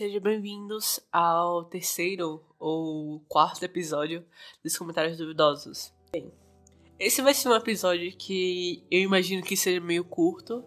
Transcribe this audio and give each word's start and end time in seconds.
Sejam 0.00 0.22
bem-vindos 0.22 0.98
ao 1.12 1.62
terceiro 1.64 2.42
ou 2.58 3.20
quarto 3.28 3.62
episódio 3.62 4.24
dos 4.64 4.78
Comentários 4.78 5.18
Duvidosos. 5.18 5.92
Bem, 6.10 6.32
esse 6.98 7.20
vai 7.20 7.34
ser 7.34 7.50
um 7.50 7.54
episódio 7.54 8.10
que 8.16 8.82
eu 8.90 8.98
imagino 9.00 9.42
que 9.42 9.54
seja 9.54 9.78
meio 9.78 10.02
curto, 10.02 10.64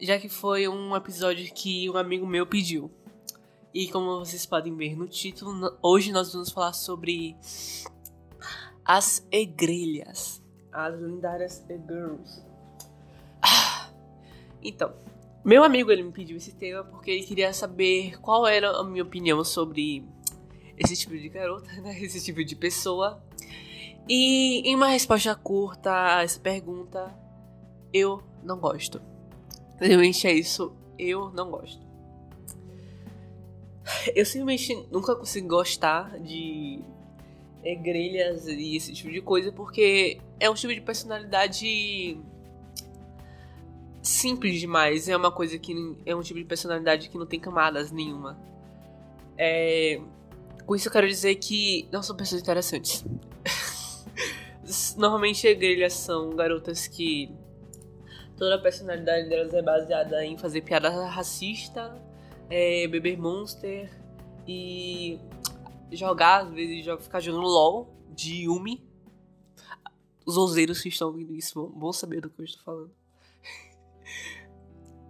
já 0.00 0.18
que 0.18 0.28
foi 0.28 0.66
um 0.66 0.96
episódio 0.96 1.48
que 1.54 1.88
um 1.88 1.96
amigo 1.96 2.26
meu 2.26 2.44
pediu. 2.44 2.90
E 3.72 3.88
como 3.88 4.18
vocês 4.18 4.44
podem 4.44 4.74
ver 4.74 4.96
no 4.96 5.06
título, 5.06 5.78
hoje 5.80 6.10
nós 6.10 6.32
vamos 6.32 6.50
falar 6.50 6.72
sobre 6.72 7.36
as 8.84 9.24
egrelhas, 9.30 10.42
as 10.72 11.00
lendárias 11.00 11.64
e-girls. 11.70 12.44
Ah, 13.40 13.92
então, 14.60 14.92
meu 15.44 15.64
amigo 15.64 15.90
ele 15.90 16.02
me 16.02 16.12
pediu 16.12 16.36
esse 16.36 16.52
tema 16.52 16.84
porque 16.84 17.10
ele 17.10 17.24
queria 17.24 17.52
saber 17.52 18.20
qual 18.20 18.46
era 18.46 18.70
a 18.70 18.84
minha 18.84 19.02
opinião 19.02 19.42
sobre 19.44 20.04
esse 20.78 20.96
tipo 20.96 21.16
de 21.16 21.28
garota, 21.28 21.70
né? 21.82 22.00
Esse 22.00 22.22
tipo 22.24 22.44
de 22.44 22.56
pessoa. 22.56 23.22
E 24.08 24.68
em 24.68 24.74
uma 24.74 24.88
resposta 24.88 25.34
curta 25.34 26.16
a 26.16 26.22
essa 26.22 26.40
pergunta, 26.40 27.14
eu 27.92 28.22
não 28.42 28.58
gosto. 28.58 29.00
Realmente 29.78 30.26
é 30.26 30.32
isso, 30.32 30.74
eu 30.98 31.30
não 31.30 31.50
gosto. 31.50 31.82
Eu 34.14 34.24
simplesmente 34.24 34.88
nunca 34.90 35.14
consigo 35.16 35.48
gostar 35.48 36.18
de 36.20 36.80
grelhas 37.82 38.46
e 38.46 38.76
esse 38.76 38.92
tipo 38.92 39.10
de 39.10 39.20
coisa 39.20 39.52
porque 39.52 40.20
é 40.40 40.50
um 40.50 40.54
tipo 40.54 40.74
de 40.74 40.80
personalidade 40.80 42.18
simples 44.02 44.58
demais. 44.58 45.08
É 45.08 45.16
uma 45.16 45.30
coisa 45.30 45.58
que 45.58 45.96
é 46.04 46.14
um 46.14 46.20
tipo 46.20 46.38
de 46.38 46.44
personalidade 46.44 47.08
que 47.08 47.16
não 47.16 47.26
tem 47.26 47.38
camadas 47.38 47.90
nenhuma. 47.90 48.38
É... 49.38 50.00
Com 50.66 50.76
isso 50.76 50.88
eu 50.88 50.92
quero 50.92 51.08
dizer 51.08 51.36
que 51.36 51.88
não 51.92 52.02
são 52.02 52.16
pessoas 52.16 52.42
interessantes. 52.42 53.04
Normalmente 54.96 55.52
grelhas 55.54 55.94
são 55.94 56.30
garotas 56.30 56.86
que 56.86 57.32
toda 58.36 58.56
a 58.56 58.58
personalidade 58.58 59.28
delas 59.28 59.52
é 59.54 59.62
baseada 59.62 60.24
em 60.24 60.36
fazer 60.36 60.62
piada 60.62 60.88
racista, 61.06 62.00
é, 62.48 62.86
beber 62.88 63.18
monster 63.18 63.90
e 64.46 65.18
jogar, 65.90 66.44
às 66.44 66.52
vezes 66.52 66.84
ficar 67.02 67.20
jogando 67.20 67.46
LOL 67.46 67.92
de 68.10 68.44
Yumi. 68.44 68.82
Os 70.24 70.36
ouseiros 70.36 70.80
que 70.80 70.88
estão 70.88 71.08
ouvindo 71.08 71.34
isso 71.34 71.72
vão 71.76 71.92
saber 71.92 72.20
do 72.20 72.30
que 72.30 72.40
eu 72.40 72.44
estou 72.44 72.62
falando. 72.62 73.01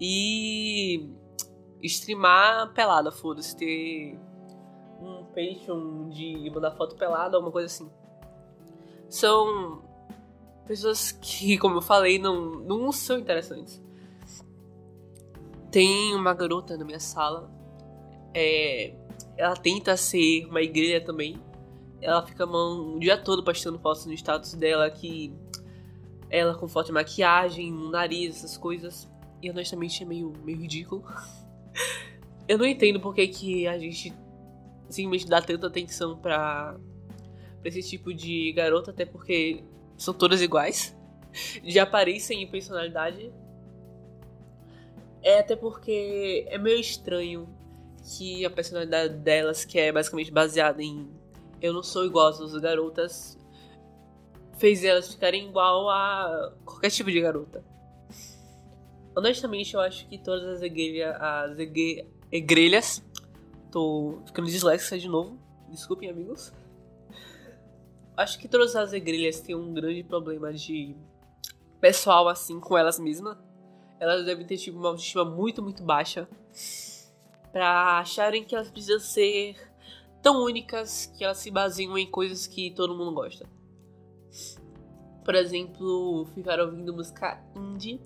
E 0.05 1.09
streamar 1.81 2.73
pelada, 2.75 3.13
foda-se, 3.13 3.57
ter 3.57 4.19
um 5.01 5.27
Patreon 5.27 6.09
de 6.09 6.51
mandar 6.53 6.73
foto 6.73 6.97
pelada, 6.97 7.37
alguma 7.37 7.53
coisa 7.53 7.67
assim. 7.67 7.89
São 9.09 9.81
pessoas 10.67 11.13
que, 11.13 11.57
como 11.57 11.77
eu 11.77 11.83
falei, 11.83 12.19
não, 12.19 12.51
não 12.65 12.91
são 12.91 13.17
interessantes. 13.17 13.81
Tem 15.71 16.13
uma 16.17 16.35
garota 16.35 16.77
na 16.77 16.85
minha 16.85 16.99
sala, 16.99 17.49
é, 18.35 18.97
ela 19.37 19.55
tenta 19.55 19.97
ser 19.97 20.47
uma 20.47 20.63
igreja 20.63 21.01
também. 21.01 21.41
Ela 22.01 22.27
fica 22.27 22.45
mão, 22.45 22.97
o 22.97 22.99
dia 22.99 23.17
todo 23.17 23.45
postando 23.45 23.79
fotos 23.79 24.05
no 24.05 24.13
status 24.15 24.55
dela 24.55 24.91
que 24.91 25.33
ela 26.29 26.57
com 26.57 26.67
foto 26.67 26.87
de 26.87 26.93
maquiagem, 26.93 27.71
no 27.71 27.89
nariz, 27.89 28.39
essas 28.39 28.57
coisas. 28.57 29.12
E 29.43 29.51
honestamente 29.51 30.03
é 30.03 30.07
meio, 30.07 30.33
meio 30.45 30.59
ridículo. 30.59 31.05
Eu 32.49 32.57
não 32.57 32.65
entendo 32.65 33.01
por 33.01 33.15
que, 33.15 33.27
que 33.27 33.67
a 33.67 33.77
gente 33.77 34.15
simplesmente 34.89 35.29
dá 35.29 35.43
tanta 35.43 35.67
atenção 35.67 36.17
pra, 36.17 36.79
pra 37.61 37.69
esse 37.69 37.83
tipo 37.83 38.15
de 38.15 38.53
garota, 38.53 38.93
até 38.93 39.05
porque 39.05 39.65
são 39.97 40.15
todas 40.15 40.41
iguais. 40.41 40.97
De 41.63 41.79
aparência 41.79 42.35
e 42.35 42.47
personalidade. 42.47 43.33
É 45.23 45.39
até 45.39 45.57
porque 45.57 46.47
é 46.49 46.59
meio 46.59 46.79
estranho 46.79 47.49
que 48.05 48.45
a 48.45 48.51
personalidade 48.51 49.15
delas, 49.15 49.65
que 49.65 49.79
é 49.79 49.91
basicamente 49.91 50.31
baseada 50.31 50.83
em 50.83 51.09
eu 51.63 51.73
não 51.73 51.83
sou 51.83 52.05
igual 52.05 52.27
às 52.27 52.41
outras 52.41 52.61
garotas, 52.61 53.39
fez 54.59 54.85
elas 54.85 55.13
ficarem 55.13 55.49
igual 55.49 55.89
a 55.89 56.53
qualquer 56.65 56.91
tipo 56.91 57.11
de 57.11 57.21
garota. 57.21 57.65
Honestamente, 59.15 59.75
eu 59.75 59.81
acho 59.81 60.07
que 60.09 60.17
todas 60.17 60.45
as, 60.45 60.63
egrelha, 60.63 61.17
as 61.17 61.59
egre, 61.59 62.09
egrelhas. 62.31 63.05
Tô 63.71 64.19
ficando 64.27 64.49
disléxica 64.49 64.99
de 64.99 65.09
novo. 65.09 65.39
Desculpem, 65.69 66.09
amigos. 66.09 66.53
Acho 68.17 68.39
que 68.39 68.49
todas 68.49 68.75
as 68.75 68.93
egrelhas 68.93 69.41
têm 69.41 69.55
um 69.55 69.73
grande 69.73 70.03
problema 70.03 70.53
de 70.53 70.97
pessoal 71.81 72.29
assim 72.29 72.59
com 72.59 72.77
elas 72.77 72.99
mesmas. 72.99 73.37
Elas 73.99 74.25
devem 74.25 74.47
ter 74.47 74.57
tipo, 74.57 74.79
uma 74.79 74.89
autoestima 74.89 75.25
muito, 75.25 75.63
muito 75.63 75.83
baixa. 75.83 76.29
Pra 77.53 77.99
acharem 77.99 78.45
que 78.45 78.55
elas 78.55 78.71
precisam 78.71 78.99
ser 78.99 79.57
tão 80.23 80.43
únicas 80.43 81.07
que 81.07 81.25
elas 81.25 81.39
se 81.39 81.51
baseiam 81.51 81.99
em 81.99 82.11
coisas 82.11 82.47
que 82.47 82.71
todo 82.71 82.97
mundo 82.97 83.13
gosta. 83.13 83.47
Por 85.25 85.35
exemplo, 85.35 86.27
ficar 86.35 86.61
ouvindo 86.61 86.95
música 86.95 87.43
indie 87.55 88.01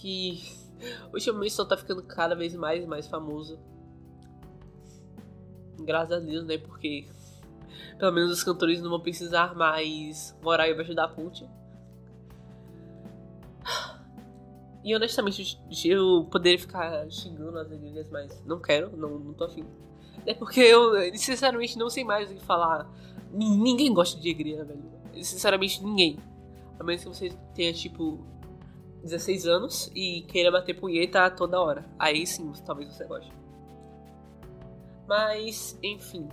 que 0.00 0.42
ultimamente 1.12 1.52
só 1.52 1.64
tá 1.64 1.76
ficando 1.76 2.02
cada 2.02 2.34
vez 2.34 2.54
mais 2.54 2.84
e 2.84 2.86
mais 2.86 3.06
famoso. 3.06 3.58
Graças 5.80 6.12
a 6.12 6.20
Deus, 6.20 6.44
né? 6.44 6.58
Porque 6.58 7.06
pelo 7.98 8.12
menos 8.12 8.30
os 8.30 8.42
cantores 8.42 8.80
não 8.80 8.90
vão 8.90 9.00
precisar 9.00 9.54
mais 9.54 10.36
morar 10.42 10.68
embaixo 10.68 10.94
da 10.94 11.08
ponte. 11.08 11.48
E 14.84 14.94
honestamente, 14.94 15.60
eu 15.84 16.26
poderia 16.30 16.58
ficar 16.58 17.10
xingando 17.10 17.58
as 17.58 17.70
igrejas, 17.70 18.08
mas 18.10 18.42
não 18.46 18.60
quero, 18.60 18.96
não, 18.96 19.18
não 19.18 19.34
tô 19.34 19.44
afim. 19.44 19.64
É 20.24 20.32
porque 20.32 20.60
eu, 20.60 20.92
sinceramente, 21.16 21.76
não 21.76 21.90
sei 21.90 22.04
mais 22.04 22.30
o 22.30 22.34
que 22.34 22.40
falar. 22.40 22.88
Ninguém 23.30 23.92
gosta 23.92 24.18
de 24.18 24.28
igreja, 24.28 24.64
velho. 24.64 24.82
Sinceramente, 25.22 25.84
ninguém. 25.84 26.18
A 26.78 26.84
menos 26.84 27.02
que 27.02 27.08
você 27.08 27.30
tenha, 27.54 27.72
tipo, 27.72 28.24
16 29.02 29.46
anos 29.46 29.90
e 29.94 30.22
queira 30.22 30.50
bater 30.50 30.74
punheta 30.74 31.30
toda 31.30 31.60
hora. 31.60 31.84
Aí 31.98 32.26
sim, 32.26 32.52
talvez 32.64 32.92
você 32.92 33.04
goste. 33.04 33.32
Mas, 35.06 35.78
enfim. 35.82 36.28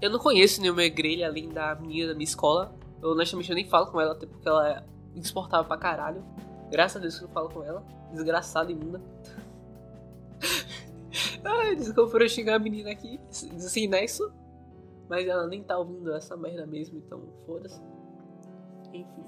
Eu 0.00 0.10
não 0.10 0.18
conheço 0.18 0.60
nenhuma 0.60 0.86
grelha 0.88 1.26
além 1.26 1.48
da 1.48 1.74
menina 1.74 2.08
da 2.08 2.14
minha 2.14 2.24
escola. 2.24 2.72
Eu 3.02 3.10
honestamente 3.10 3.50
eu 3.50 3.54
nem 3.54 3.64
falo 3.64 3.86
com 3.88 4.00
ela, 4.00 4.12
até 4.12 4.26
porque 4.26 4.48
ela 4.48 4.68
é 4.68 4.84
insuportável 5.14 5.66
pra 5.66 5.76
caralho. 5.76 6.24
Graças 6.70 6.96
a 6.96 7.00
Deus 7.00 7.18
que 7.18 7.24
eu 7.24 7.28
falo 7.28 7.48
com 7.48 7.62
ela. 7.62 7.84
Desgraçada 8.12 8.72
imunda. 8.72 9.00
Ai, 11.44 11.76
desculpa 11.76 12.16
eu 12.18 12.28
xingar 12.28 12.56
a 12.56 12.58
menina 12.58 12.90
aqui. 12.90 13.20
Assim, 13.28 13.50
isso. 14.04 14.32
Mas 15.08 15.26
ela 15.26 15.46
nem 15.46 15.62
tá 15.62 15.78
ouvindo 15.78 16.14
essa 16.14 16.36
merda 16.36 16.66
mesmo, 16.66 16.98
então 16.98 17.22
foda-se. 17.46 17.80
Enfim. 18.92 19.24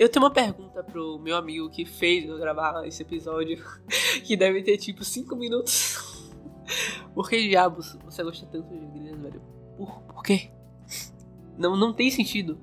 Eu 0.00 0.08
tenho 0.08 0.24
uma 0.24 0.30
pergunta 0.30 0.82
pro 0.82 1.18
meu 1.18 1.36
amigo 1.36 1.68
que 1.68 1.84
fez 1.84 2.26
eu 2.26 2.38
gravar 2.38 2.86
esse 2.86 3.02
episódio, 3.02 3.62
que 4.24 4.34
deve 4.34 4.62
ter 4.62 4.78
tipo 4.78 5.04
5 5.04 5.36
minutos. 5.36 6.24
Por 7.14 7.28
que 7.28 7.48
diabos 7.48 7.98
você 8.02 8.22
gosta 8.22 8.46
tanto 8.46 8.68
de 8.68 8.86
grilhas, 8.86 9.20
velho? 9.20 9.42
Por, 9.76 10.00
por 10.02 10.22
quê? 10.22 10.50
Não, 11.58 11.76
não 11.76 11.92
tem 11.92 12.10
sentido. 12.10 12.58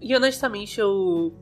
E 0.00 0.16
honestamente 0.16 0.80
eu. 0.80 1.34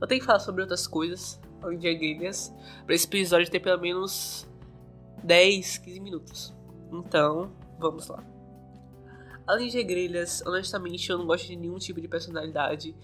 Eu 0.00 0.06
tenho 0.08 0.20
que 0.20 0.26
falar 0.26 0.40
sobre 0.40 0.62
outras 0.62 0.88
coisas, 0.88 1.40
além 1.62 1.78
de 1.78 1.94
grilhas, 1.94 2.52
pra 2.84 2.96
esse 2.96 3.06
episódio 3.06 3.48
ter 3.48 3.60
pelo 3.60 3.80
menos 3.80 4.48
10, 5.22 5.78
15 5.78 6.00
minutos. 6.00 6.54
Então, 6.90 7.52
vamos 7.78 8.08
lá. 8.08 8.24
Além 9.50 9.68
de 9.68 9.82
grelhas, 9.82 10.44
honestamente 10.46 11.10
eu 11.10 11.18
não 11.18 11.26
gosto 11.26 11.48
de 11.48 11.56
nenhum 11.56 11.76
tipo 11.76 12.00
de 12.00 12.06
personalidade 12.06 12.94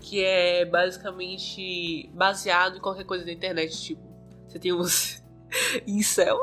que 0.00 0.22
é 0.22 0.64
basicamente 0.64 2.08
baseado 2.14 2.76
em 2.76 2.80
qualquer 2.80 3.02
coisa 3.02 3.24
da 3.24 3.32
internet. 3.32 3.76
Tipo, 3.76 4.02
você 4.46 4.56
tem 4.56 4.72
uns 4.72 5.20
incel. 5.84 6.38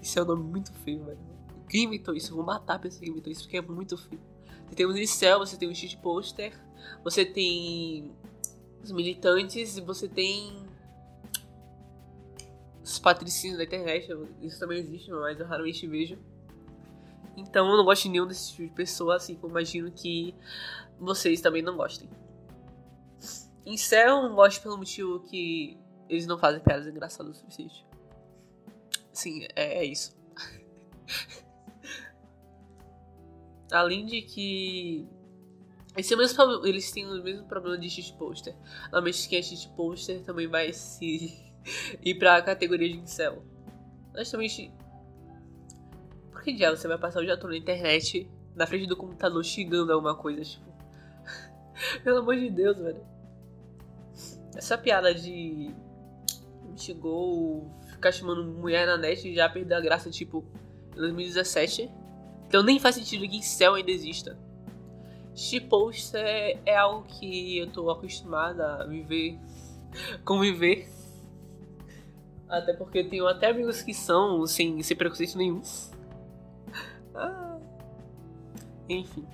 Isso 0.00 0.18
é 0.18 0.22
um 0.22 0.24
nome 0.24 0.44
muito 0.44 0.72
feio, 0.72 1.04
velho. 1.04 1.18
Quem 1.68 1.84
inventou 1.84 2.14
isso? 2.14 2.32
Eu 2.32 2.36
vou 2.36 2.46
matar 2.46 2.76
a 2.76 2.78
pessoa 2.78 3.02
que 3.02 3.10
inventou 3.10 3.30
isso 3.30 3.42
porque 3.42 3.58
é 3.58 3.60
muito 3.60 3.94
feio. 3.98 4.22
Você 4.66 4.74
tem 4.74 4.86
uns 4.86 4.96
incel, 4.96 5.38
você 5.38 5.58
tem 5.58 5.68
um 5.68 5.74
shit 5.74 5.98
poster, 5.98 6.58
você 7.04 7.26
tem 7.26 8.10
os 8.82 8.90
militantes 8.90 9.78
você 9.80 10.08
tem 10.08 10.64
os 12.82 12.98
patrocínios 12.98 13.58
da 13.58 13.64
internet. 13.64 14.08
Isso 14.40 14.58
também 14.58 14.78
existe, 14.78 15.10
mas 15.10 15.38
eu 15.38 15.46
raramente 15.46 15.86
vejo. 15.86 16.18
Então 17.36 17.70
eu 17.70 17.76
não 17.76 17.84
gosto 17.84 18.04
de 18.04 18.08
nenhum 18.10 18.26
desse 18.26 18.50
tipo 18.50 18.68
de 18.68 18.74
pessoa, 18.74 19.16
assim 19.16 19.34
como 19.34 19.52
imagino 19.52 19.90
que 19.92 20.34
vocês 20.98 21.40
também 21.40 21.62
não 21.62 21.76
gostem. 21.76 22.08
Incel 23.64 24.22
não 24.22 24.34
gosto 24.34 24.62
pelo 24.62 24.78
motivo 24.78 25.20
que 25.20 25.76
eles 26.08 26.26
não 26.26 26.38
fazem 26.38 26.60
piadas 26.60 26.86
engraçadas 26.86 27.36
o 27.36 27.40
suficiente. 27.40 27.84
Sim, 29.12 29.46
é, 29.54 29.78
é 29.78 29.84
isso. 29.84 30.16
Além 33.72 34.06
de 34.06 34.22
que. 34.22 35.08
Esse 35.96 36.14
é 36.14 36.16
mesmo, 36.16 36.66
eles 36.66 36.92
têm 36.92 37.06
o 37.06 37.22
mesmo 37.22 37.46
problema 37.48 37.78
de 37.78 37.88
shit 37.88 38.12
poster. 38.18 38.54
Normalmente 38.84 39.28
quem 39.28 39.38
é 39.38 39.42
shit 39.42 39.68
poster 39.70 40.22
também 40.22 40.46
vai 40.46 40.72
se 40.72 41.52
ir 42.04 42.14
pra 42.16 42.40
categoria 42.42 42.88
de 42.88 42.98
incel. 42.98 43.42
Honestamente. 44.12 44.70
Por 44.70 44.75
que 46.46 46.52
diabo 46.52 46.76
você 46.76 46.86
vai 46.86 46.96
passar 46.96 47.20
o 47.20 47.24
dia 47.24 47.36
todo 47.36 47.50
na 47.50 47.56
internet, 47.56 48.30
na 48.54 48.68
frente 48.68 48.86
do 48.86 48.96
computador, 48.96 49.44
xingando 49.44 49.92
alguma 49.92 50.14
coisa, 50.14 50.42
tipo. 50.44 50.64
Pelo 52.04 52.18
amor 52.18 52.36
de 52.36 52.48
Deus, 52.48 52.78
velho. 52.78 53.04
Essa 54.54 54.78
piada 54.78 55.12
de. 55.12 55.74
Me 56.64 56.78
xingou 56.78 57.68
ficar 57.90 58.12
chamando 58.12 58.44
mulher 58.44 58.86
na 58.86 58.96
net 58.96 59.34
já 59.34 59.48
perdeu 59.48 59.76
a 59.76 59.80
graça, 59.80 60.08
tipo, 60.08 60.44
em 60.94 61.00
2017. 61.00 61.90
Então 62.46 62.62
nem 62.62 62.78
faz 62.78 62.94
sentido 62.94 63.28
que 63.28 63.36
incel 63.36 63.74
ainda 63.74 63.90
exista. 63.90 64.38
Shitpost 65.34 66.16
é, 66.16 66.60
é 66.64 66.76
algo 66.76 67.06
que 67.08 67.58
eu 67.58 67.66
tô 67.70 67.90
acostumada 67.90 68.82
a 68.82 68.86
viver, 68.86 69.36
conviver. 70.24 70.88
Até 72.48 72.72
porque 72.72 72.98
eu 73.00 73.08
tenho 73.10 73.26
até 73.26 73.48
amigos 73.48 73.82
que 73.82 73.92
são 73.92 74.46
sem, 74.46 74.80
sem 74.80 74.96
preconceito 74.96 75.36
nenhum. 75.36 75.60
Ah. 77.16 77.58
Enfim. 78.88 79.26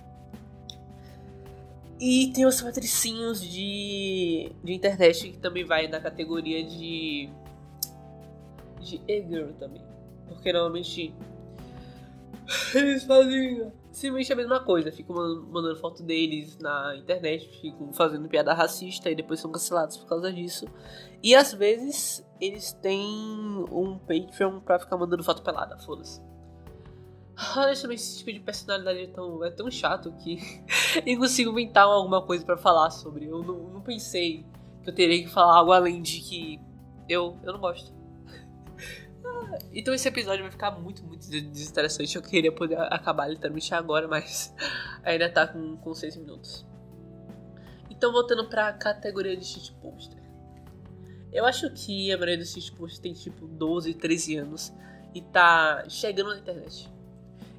E 2.00 2.32
tem 2.32 2.46
os 2.46 2.60
patricinhos 2.60 3.40
de, 3.40 4.50
de 4.64 4.72
internet 4.72 5.30
que 5.30 5.38
também 5.38 5.64
vai 5.64 5.86
na 5.86 6.00
categoria 6.00 6.64
de. 6.64 7.30
de 8.80 9.00
e-girl 9.06 9.52
também. 9.58 9.82
Porque 10.26 10.52
normalmente 10.52 11.14
eles 12.74 13.04
fazem 13.04 13.72
simplesmente 13.92 14.32
a 14.32 14.36
mesma 14.36 14.60
coisa, 14.60 14.90
ficam 14.90 15.14
mandando 15.50 15.76
foto 15.76 16.02
deles 16.02 16.58
na 16.58 16.96
internet, 16.96 17.48
ficam 17.60 17.92
fazendo 17.92 18.28
piada 18.28 18.52
racista 18.54 19.10
e 19.10 19.14
depois 19.14 19.38
são 19.38 19.52
cancelados 19.52 19.96
por 19.96 20.08
causa 20.08 20.32
disso. 20.32 20.66
E 21.22 21.34
às 21.34 21.52
vezes 21.52 22.26
eles 22.40 22.72
têm 22.72 23.64
um 23.70 23.98
Patreon 23.98 24.60
pra 24.60 24.78
ficar 24.78 24.96
mandando 24.96 25.22
foto 25.22 25.42
pelada, 25.42 25.78
foda-se. 25.78 26.20
Honestamente, 27.56 27.98
esse 27.98 28.18
tipo 28.18 28.32
de 28.32 28.40
personalidade 28.40 29.00
é 29.00 29.06
tão, 29.06 29.44
é 29.44 29.50
tão 29.50 29.70
chato 29.70 30.12
que 30.12 30.38
eu 31.06 31.18
consigo 31.18 31.50
inventar 31.50 31.84
alguma 31.84 32.22
coisa 32.24 32.44
para 32.44 32.56
falar 32.56 32.90
sobre. 32.90 33.26
Eu 33.26 33.42
não, 33.42 33.70
não, 33.70 33.80
pensei 33.80 34.44
que 34.82 34.90
eu 34.90 34.94
teria 34.94 35.22
que 35.22 35.30
falar 35.30 35.56
algo 35.56 35.72
além 35.72 36.02
de 36.02 36.20
que 36.20 36.60
eu, 37.08 37.38
eu 37.42 37.52
não 37.54 37.60
gosto. 37.60 37.92
então 39.72 39.94
esse 39.94 40.06
episódio 40.06 40.42
vai 40.42 40.50
ficar 40.50 40.72
muito, 40.72 41.02
muito 41.04 41.28
desinteressante. 41.28 42.16
Eu 42.16 42.22
queria 42.22 42.52
poder 42.52 42.78
acabar 42.78 43.28
literalmente 43.28 43.74
agora, 43.74 44.06
mas 44.06 44.54
ainda 45.02 45.30
tá 45.30 45.46
com, 45.46 45.76
com 45.78 45.94
6 45.94 46.16
minutos. 46.16 46.66
Então 47.90 48.12
voltando 48.12 48.48
pra 48.48 48.72
categoria 48.74 49.36
de 49.36 49.44
shit 49.44 49.72
poster. 49.80 50.20
Eu 51.32 51.46
acho 51.46 51.70
que 51.70 52.12
a 52.12 52.16
maioria 52.16 52.36
dos 52.36 52.52
shit 52.52 52.72
posters 52.72 52.98
tem 52.98 53.14
tipo 53.14 53.46
12, 53.46 53.94
13 53.94 54.36
anos 54.36 54.72
e 55.14 55.22
tá 55.22 55.84
chegando 55.88 56.28
na 56.28 56.38
internet. 56.38 56.91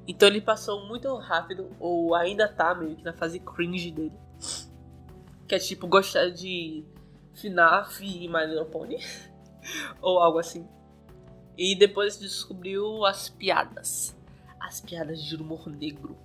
Então 0.06 0.28
ele 0.28 0.40
passou 0.40 0.86
muito 0.86 1.14
rápido, 1.16 1.70
ou 1.80 2.14
ainda 2.14 2.46
tá 2.46 2.74
meio 2.74 2.96
que 2.96 3.04
na 3.04 3.12
fase 3.12 3.38
cringe 3.38 3.90
dele. 3.90 4.12
Que 5.48 5.54
é 5.54 5.58
tipo 5.58 5.86
gostar 5.86 6.30
de 6.30 6.84
FNAF 7.34 8.04
e 8.04 8.28
My 8.28 8.46
Little 8.46 8.66
Pony. 8.66 8.98
ou 10.00 10.18
algo 10.18 10.38
assim. 10.38 10.66
E 11.56 11.74
depois 11.74 12.18
descobriu 12.18 13.04
as 13.04 13.28
piadas. 13.28 14.16
As 14.60 14.80
piadas 14.80 15.22
de 15.22 15.36
humor 15.36 15.68
negro. 15.68 16.16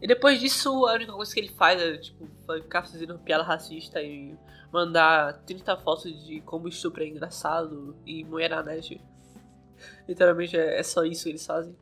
E 0.00 0.06
depois 0.06 0.38
disso, 0.38 0.86
a 0.86 0.94
única 0.94 1.12
coisa 1.12 1.32
que 1.32 1.40
ele 1.40 1.48
faz 1.48 1.80
é 1.80 1.96
tipo, 1.96 2.28
ficar 2.62 2.82
fazendo 2.82 3.18
piada 3.18 3.42
racista 3.42 4.00
e 4.02 4.36
mandar 4.70 5.42
30 5.44 5.76
fotos 5.78 6.24
de 6.24 6.40
como 6.42 6.68
estupro 6.68 7.02
é 7.02 7.08
engraçado 7.08 7.96
e 8.04 8.22
mulher 8.24 8.50
na 8.50 8.62
net. 8.62 9.00
Literalmente 10.06 10.56
é, 10.56 10.78
é 10.78 10.82
só 10.82 11.04
isso 11.04 11.24
que 11.24 11.30
eles 11.30 11.46
fazem. 11.46 11.74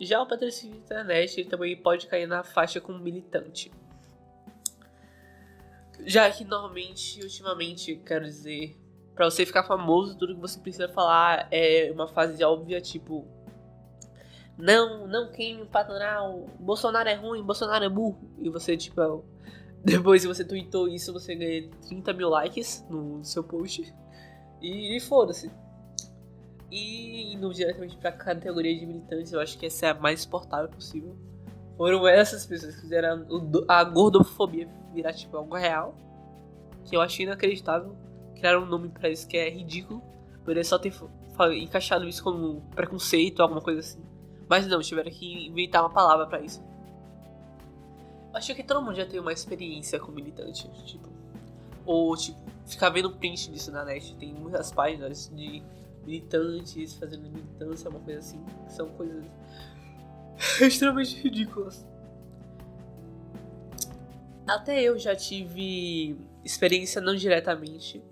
Já 0.00 0.22
o 0.22 0.26
patrocínio 0.26 0.76
de 0.76 0.80
internet 0.80 1.44
também 1.46 1.76
pode 1.76 2.06
cair 2.06 2.26
na 2.26 2.44
faixa 2.44 2.80
como 2.80 2.98
militante. 2.98 3.70
Já 6.04 6.30
que 6.30 6.44
normalmente, 6.44 7.20
ultimamente, 7.22 7.96
quero 8.06 8.24
dizer, 8.24 8.76
para 9.14 9.28
você 9.28 9.44
ficar 9.44 9.64
famoso, 9.64 10.16
tudo 10.16 10.34
que 10.34 10.40
você 10.40 10.60
precisa 10.60 10.88
falar 10.88 11.48
é 11.50 11.90
uma 11.92 12.06
fase 12.06 12.42
óbvia, 12.44 12.80
tipo. 12.80 13.26
Não, 14.56 15.06
não 15.06 15.30
queime 15.30 15.62
o 15.62 15.66
patronal, 15.66 16.46
Bolsonaro 16.58 17.08
é 17.08 17.14
ruim, 17.14 17.42
Bolsonaro 17.42 17.84
é 17.84 17.88
burro. 17.88 18.18
E 18.38 18.48
você, 18.48 18.76
tipo, 18.76 19.24
depois 19.84 20.22
que 20.22 20.28
você 20.28 20.44
tweetou 20.44 20.88
isso, 20.88 21.12
você 21.12 21.34
ganha 21.34 21.68
30 21.88 22.12
mil 22.12 22.28
likes 22.28 22.86
no 22.88 23.24
seu 23.24 23.42
post. 23.42 23.92
E, 24.60 24.96
e 24.96 25.00
foda-se. 25.00 25.50
E 26.70 27.32
indo 27.32 27.52
diretamente 27.52 27.96
pra 27.96 28.12
categoria 28.12 28.78
de 28.78 28.84
militantes, 28.84 29.32
eu 29.32 29.40
acho 29.40 29.58
que 29.58 29.66
essa 29.66 29.86
é 29.86 29.90
a 29.90 29.94
mais 29.94 30.20
exportável 30.20 30.68
possível. 30.68 31.16
Foram 31.76 32.06
essas 32.06 32.44
pessoas 32.44 32.74
que 32.74 32.82
fizeram 32.82 33.26
a 33.68 33.84
gordofobia 33.84 34.68
virar 34.92 35.12
tipo 35.12 35.36
algo 35.36 35.54
real. 35.56 35.94
Que 36.84 36.96
eu 36.96 37.00
achei 37.00 37.24
inacreditável. 37.24 37.96
Criaram 38.34 38.62
um 38.62 38.66
nome 38.66 38.88
pra 38.88 39.08
isso 39.08 39.26
que 39.26 39.36
é 39.36 39.48
ridículo. 39.48 40.02
Poderia 40.40 40.64
só 40.64 40.78
ter 40.78 40.92
encaixado 41.56 42.06
isso 42.06 42.22
como 42.22 42.62
preconceito, 42.74 43.40
alguma 43.40 43.60
coisa 43.60 43.80
assim. 43.80 44.02
Mas 44.48 44.66
não, 44.66 44.80
tiveram 44.80 45.10
que 45.10 45.46
inventar 45.48 45.82
uma 45.82 45.90
palavra 45.90 46.26
para 46.26 46.40
isso. 46.40 46.62
Acho 48.34 48.54
que 48.54 48.62
todo 48.62 48.82
mundo 48.82 48.96
já 48.96 49.06
tem 49.06 49.20
uma 49.20 49.32
experiência 49.32 49.98
com 50.00 50.10
militante, 50.10 50.68
tipo. 50.84 51.08
Ou, 51.84 52.16
tipo, 52.16 52.38
ficar 52.66 52.90
vendo 52.90 53.10
print 53.10 53.50
disso 53.50 53.70
na 53.70 53.84
net. 53.84 54.14
Tem 54.16 54.32
muitas 54.32 54.72
páginas 54.72 55.30
de 55.34 55.62
militantes 56.08 56.94
fazendo 56.94 57.28
militância, 57.30 57.90
uma 57.90 58.00
coisa 58.00 58.20
assim. 58.20 58.42
São 58.68 58.88
coisas 58.90 59.24
extremamente 60.60 61.20
ridículas. 61.20 61.86
Até 64.46 64.82
eu 64.82 64.98
já 64.98 65.14
tive 65.14 66.16
experiência 66.42 67.02
não 67.02 67.14
diretamente, 67.14 68.02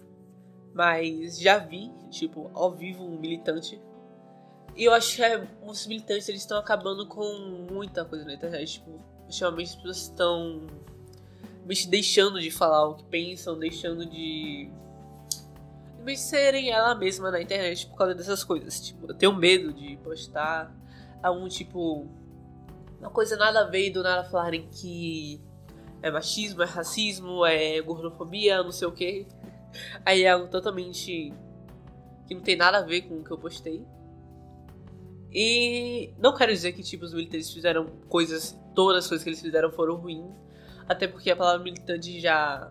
mas 0.74 1.40
já 1.40 1.56
vi, 1.56 1.90
tipo, 2.10 2.50
ao 2.52 2.70
vivo 2.70 3.02
um 3.02 3.18
militante. 3.18 3.80
E 4.76 4.84
eu 4.84 4.92
acho 4.92 5.16
que 5.16 5.22
é, 5.22 5.48
os 5.62 5.86
militantes 5.86 6.28
eles 6.28 6.42
estão 6.42 6.58
acabando 6.58 7.06
com 7.06 7.24
muita 7.72 8.04
coisa 8.04 8.26
na 8.26 8.34
internet. 8.34 8.74
Tipo, 8.74 9.00
ultimamente 9.24 9.70
as 9.70 9.76
pessoas 9.76 9.96
estão 10.02 10.66
deixando 11.88 12.38
de 12.38 12.50
falar 12.50 12.86
o 12.86 12.96
que 12.96 13.04
pensam, 13.04 13.58
deixando 13.58 14.04
de 14.04 14.70
serem 16.14 16.70
ela 16.70 16.94
mesma 16.94 17.30
na 17.30 17.40
internet 17.40 17.86
por 17.86 17.96
causa 17.96 18.14
dessas 18.14 18.44
coisas. 18.44 18.78
Tipo, 18.78 19.10
eu 19.10 19.14
tenho 19.14 19.34
medo 19.34 19.72
de 19.72 19.96
postar 19.96 20.72
algum 21.22 21.48
tipo. 21.48 22.06
Uma 23.00 23.10
coisa 23.10 23.36
nada 23.36 23.60
a 23.60 23.64
ver 23.64 23.88
e 23.88 23.90
do 23.90 24.02
nada 24.02 24.28
falarem 24.28 24.68
que 24.68 25.40
é 26.02 26.10
machismo, 26.10 26.62
é 26.62 26.66
racismo, 26.66 27.44
é 27.44 27.80
gordofobia, 27.80 28.62
não 28.62 28.72
sei 28.72 28.86
o 28.86 28.92
que. 28.92 29.26
Aí 30.04 30.22
é 30.22 30.30
algo 30.30 30.48
totalmente. 30.48 31.32
que 32.28 32.34
não 32.34 32.42
tem 32.42 32.56
nada 32.56 32.78
a 32.78 32.82
ver 32.82 33.02
com 33.02 33.16
o 33.18 33.25
que 33.25 33.30
eu 33.30 33.38
postei. 33.38 33.84
E 35.32 36.14
não 36.18 36.34
quero 36.34 36.52
dizer 36.52 36.72
que 36.72 36.82
tipo, 36.82 37.04
os 37.04 37.12
militantes 37.12 37.50
fizeram 37.50 37.86
coisas. 38.08 38.58
Todas 38.75 39.04
as 39.04 39.08
coisas 39.08 39.25
que 39.25 39.30
eles 39.30 39.40
fizeram 39.40 39.72
foram 39.72 39.96
ruins. 39.96 40.30
Até 40.88 41.08
porque 41.08 41.30
a 41.30 41.36
palavra 41.36 41.64
militante 41.64 42.20
já 42.20 42.70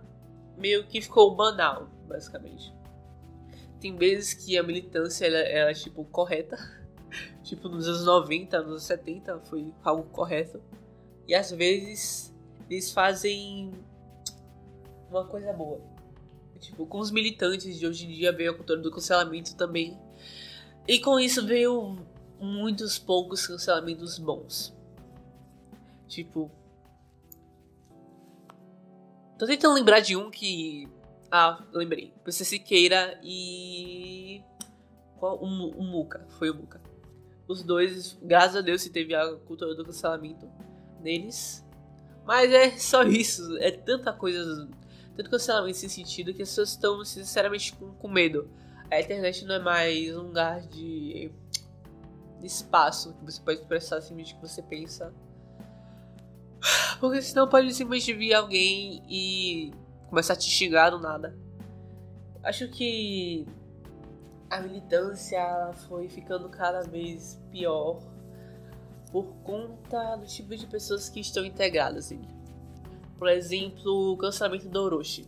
meio 0.58 0.86
que 0.86 1.02
ficou 1.02 1.36
banal, 1.36 1.90
basicamente 2.08 2.76
tem 3.86 3.96
vezes 3.96 4.34
que 4.34 4.58
a 4.58 4.64
militância 4.64 5.28
ela, 5.28 5.38
ela 5.38 5.70
é 5.70 5.74
tipo 5.76 6.04
correta. 6.06 6.58
tipo 7.44 7.70
nos 7.70 7.88
anos 7.88 8.04
90, 8.04 8.60
nos 8.62 8.70
anos 8.70 8.84
70 8.84 9.40
foi 9.42 9.72
algo 9.84 10.10
correto. 10.10 10.60
E 11.28 11.36
às 11.36 11.52
vezes 11.52 12.34
eles 12.68 12.92
fazem 12.92 13.72
uma 15.08 15.24
coisa 15.26 15.54
boa. 15.54 15.80
Tipo, 16.60 16.88
com 16.88 16.98
os 16.98 17.12
militantes 17.12 17.78
de 17.78 17.86
hoje 17.86 18.06
em 18.06 18.10
dia 18.10 18.32
veio 18.32 18.52
a 18.52 18.56
cultura 18.56 18.82
do 18.82 18.90
cancelamento 18.90 19.56
também. 19.56 20.00
E 20.88 21.00
com 21.00 21.20
isso 21.20 21.46
veio 21.46 21.96
muitos 22.40 22.98
poucos 22.98 23.46
cancelamentos 23.46 24.18
bons. 24.18 24.76
Tipo. 26.08 26.50
Tô 29.38 29.46
tentando 29.46 29.76
lembrar 29.76 30.00
de 30.00 30.16
um 30.16 30.32
que 30.32 30.90
ah, 31.32 31.64
lembrei. 31.74 32.14
PC 32.24 32.46
Siqueira 32.46 33.20
e. 33.24 34.42
Qual? 35.18 35.38
O, 35.42 35.46
o 35.46 35.84
Muca. 35.84 36.26
Foi 36.38 36.50
o 36.50 36.56
Muca. 36.56 36.82
Os 37.48 37.64
dois, 37.64 38.18
graças 38.22 38.56
a 38.56 38.62
Deus, 38.62 38.82
se 38.82 38.90
teve 38.90 39.14
a 39.14 39.36
cultura 39.38 39.76
do 39.76 39.86
cancelamento 39.86 40.48
deles. 41.02 41.66
Mas 42.26 42.52
é 42.52 42.72
só 42.78 43.04
isso. 43.04 43.58
É 43.58 43.72
tanta 43.72 44.12
coisa. 44.14 44.68
Tanto 45.16 45.30
cancelamento 45.30 45.68
nesse 45.68 45.90
sentido 45.90 46.34
que 46.34 46.42
as 46.42 46.50
pessoas 46.50 46.72
estão, 46.72 47.04
sinceramente, 47.06 47.74
com, 47.74 47.94
com 47.94 48.08
medo. 48.08 48.50
A 48.92 49.00
internet 49.00 49.46
não 49.46 49.56
é 49.56 49.60
mais 49.60 50.16
um 50.16 50.24
lugar 50.24 50.62
de, 50.62 51.32
de 52.40 52.46
espaço 52.46 53.14
que 53.14 53.26
você 53.26 53.42
pode 53.42 53.60
expressar 53.60 54.02
simplesmente 54.02 54.34
o 54.34 54.36
que 54.38 54.48
você 54.48 54.62
pensa. 54.62 55.14
Porque 57.00 57.22
senão 57.22 57.48
pode 57.48 57.74
simplesmente 57.74 58.14
vir 58.14 58.34
alguém 58.34 59.04
e 59.08 59.72
começar 60.10 60.34
a 60.34 60.36
te 60.36 60.50
xingar 60.50 60.90
do 60.90 61.00
nada. 61.00 61.38
Acho 62.44 62.68
que 62.70 63.46
a 64.50 64.62
militância 64.62 65.72
foi 65.88 66.08
ficando 66.08 66.48
cada 66.50 66.82
vez 66.82 67.42
pior 67.52 68.00
por 69.12 69.26
conta 69.44 70.18
do 70.18 70.26
tipo 70.26 70.56
de 70.56 70.68
pessoas 70.68 71.10
que 71.10 71.20
estão 71.20 71.46
integradas. 71.46 72.06
Assim. 72.06 72.22
Por 73.18 73.30
exemplo, 73.30 74.14
o 74.14 74.18
cancelamento 74.18 74.68
do 74.68 74.82
Orochi. 74.82 75.28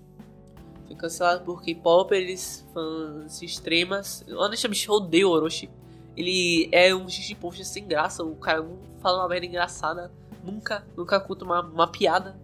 Foi 0.86 0.96
cancelado 0.96 1.44
por 1.44 1.62
K-popers, 1.62 2.66
fãs 2.74 3.42
extremas. 3.42 4.24
Eu 4.28 4.40
honestamente 4.40 4.90
odeio 4.90 5.30
o 5.30 5.32
Orochi. 5.32 5.70
Ele 6.16 6.70
é 6.72 6.94
um 6.94 7.08
xixi 7.08 7.36
post 7.36 7.64
sem 7.66 7.88
graça. 7.88 8.24
O 8.24 8.36
cara 8.36 8.62
não 8.62 8.78
fala 9.00 9.20
uma 9.20 9.30
merda 9.30 9.46
engraçada. 9.46 10.12
Nunca, 10.44 10.86
nunca 10.96 11.20
conta 11.20 11.46
uma, 11.46 11.62
uma 11.62 11.88
piada. 11.88 12.40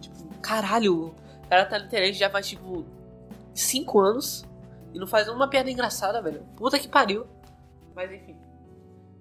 Tipo, 0.00 0.38
caralho. 0.40 1.14
O 1.46 1.48
cara 1.48 1.64
tá 1.64 1.78
na 1.78 1.86
internet 1.86 2.18
já 2.18 2.28
faz 2.28 2.48
tipo 2.48 2.84
5 3.54 4.00
anos. 4.00 4.44
E 4.92 4.98
não 4.98 5.06
faz 5.06 5.28
uma 5.28 5.48
piada 5.48 5.70
engraçada, 5.70 6.20
velho. 6.20 6.42
Puta 6.56 6.78
que 6.78 6.88
pariu. 6.88 7.26
Mas 7.94 8.10
enfim. 8.10 8.36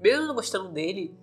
Mesmo 0.01 0.27
não 0.27 0.36
gostando 0.36 0.70
dele, 0.70 1.17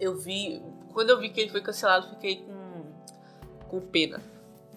eu 0.00 0.16
vi. 0.16 0.62
Quando 0.92 1.10
eu 1.10 1.18
vi 1.18 1.30
que 1.30 1.40
ele 1.40 1.50
foi 1.50 1.60
cancelado, 1.60 2.08
fiquei 2.10 2.44
com. 2.44 3.68
com 3.68 3.80
pena. 3.80 4.22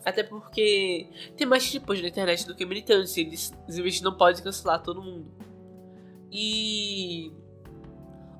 Até 0.04 0.24
porque 0.24 1.10
tem 1.36 1.46
mais 1.46 1.70
tipos 1.70 2.02
na 2.02 2.08
internet 2.08 2.46
do 2.46 2.56
que 2.56 2.66
militantes. 2.66 3.16
Eles 3.18 3.54
simplesmente 3.68 4.04
não 4.04 4.16
podem 4.16 4.44
cancelar 4.44 4.82
todo 4.82 5.02
mundo. 5.02 5.32
E. 6.32 7.32